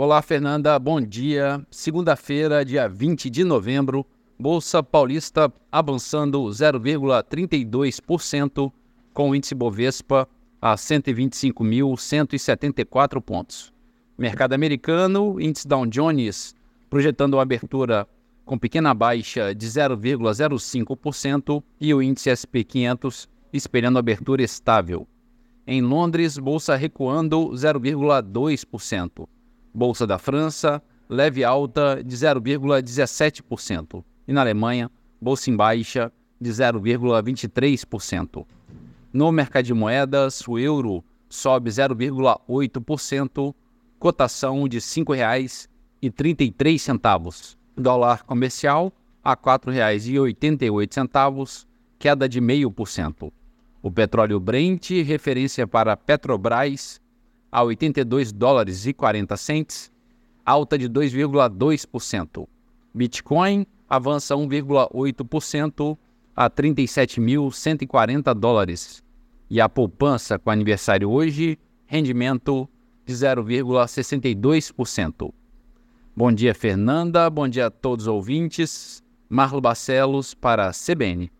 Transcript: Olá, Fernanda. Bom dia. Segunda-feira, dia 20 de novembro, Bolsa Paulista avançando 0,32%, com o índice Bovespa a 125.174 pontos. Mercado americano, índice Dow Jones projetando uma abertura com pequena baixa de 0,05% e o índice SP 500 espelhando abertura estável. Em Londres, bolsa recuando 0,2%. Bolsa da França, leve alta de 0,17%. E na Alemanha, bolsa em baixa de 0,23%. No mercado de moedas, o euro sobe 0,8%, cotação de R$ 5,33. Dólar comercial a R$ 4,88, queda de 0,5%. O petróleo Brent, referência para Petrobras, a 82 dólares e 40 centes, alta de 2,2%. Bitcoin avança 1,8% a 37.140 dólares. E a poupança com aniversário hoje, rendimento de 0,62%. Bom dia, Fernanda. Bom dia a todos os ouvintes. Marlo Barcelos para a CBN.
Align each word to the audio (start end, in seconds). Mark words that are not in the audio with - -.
Olá, 0.00 0.22
Fernanda. 0.22 0.78
Bom 0.78 1.00
dia. 1.00 1.60
Segunda-feira, 1.72 2.64
dia 2.64 2.88
20 2.88 3.28
de 3.28 3.42
novembro, 3.42 4.06
Bolsa 4.38 4.80
Paulista 4.80 5.52
avançando 5.72 6.40
0,32%, 6.44 8.72
com 9.12 9.30
o 9.30 9.34
índice 9.34 9.56
Bovespa 9.56 10.28
a 10.62 10.76
125.174 10.76 13.20
pontos. 13.20 13.74
Mercado 14.16 14.52
americano, 14.52 15.40
índice 15.40 15.66
Dow 15.66 15.84
Jones 15.84 16.54
projetando 16.88 17.34
uma 17.34 17.42
abertura 17.42 18.06
com 18.44 18.56
pequena 18.56 18.94
baixa 18.94 19.52
de 19.52 19.66
0,05% 19.66 21.60
e 21.80 21.92
o 21.92 22.00
índice 22.00 22.30
SP 22.30 22.62
500 22.62 23.28
espelhando 23.52 23.98
abertura 23.98 24.44
estável. 24.44 25.08
Em 25.66 25.82
Londres, 25.82 26.38
bolsa 26.38 26.76
recuando 26.76 27.48
0,2%. 27.48 29.26
Bolsa 29.78 30.06
da 30.08 30.18
França, 30.18 30.82
leve 31.08 31.44
alta 31.44 32.02
de 32.04 32.16
0,17%. 32.16 34.02
E 34.26 34.32
na 34.32 34.40
Alemanha, 34.40 34.90
bolsa 35.20 35.50
em 35.50 35.56
baixa 35.56 36.10
de 36.40 36.50
0,23%. 36.50 38.44
No 39.12 39.30
mercado 39.30 39.66
de 39.66 39.72
moedas, 39.72 40.42
o 40.48 40.58
euro 40.58 41.04
sobe 41.28 41.70
0,8%, 41.70 43.54
cotação 44.00 44.66
de 44.66 44.78
R$ 44.78 44.82
5,33. 44.82 47.56
Dólar 47.76 48.24
comercial 48.24 48.92
a 49.22 49.30
R$ 49.30 49.36
4,88, 49.36 51.66
queda 52.00 52.28
de 52.28 52.40
0,5%. 52.40 53.30
O 53.80 53.92
petróleo 53.92 54.40
Brent, 54.40 54.90
referência 55.04 55.68
para 55.68 55.96
Petrobras, 55.96 57.00
a 57.50 57.62
82 57.62 58.30
dólares 58.32 58.86
e 58.86 58.92
40 58.92 59.34
centes, 59.36 59.90
alta 60.44 60.76
de 60.78 60.88
2,2%. 60.88 62.46
Bitcoin 62.94 63.66
avança 63.88 64.34
1,8% 64.34 65.96
a 66.36 66.50
37.140 66.50 68.34
dólares. 68.34 69.02
E 69.50 69.60
a 69.60 69.68
poupança 69.68 70.38
com 70.38 70.50
aniversário 70.50 71.10
hoje, 71.10 71.58
rendimento 71.86 72.68
de 73.04 73.12
0,62%. 73.14 75.32
Bom 76.14 76.30
dia, 76.32 76.54
Fernanda. 76.54 77.28
Bom 77.30 77.48
dia 77.48 77.66
a 77.66 77.70
todos 77.70 78.06
os 78.06 78.12
ouvintes. 78.12 79.02
Marlo 79.28 79.60
Barcelos 79.60 80.32
para 80.34 80.68
a 80.68 80.72
CBN. 80.72 81.28